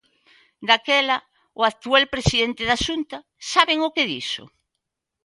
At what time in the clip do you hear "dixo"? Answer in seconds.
4.11-4.43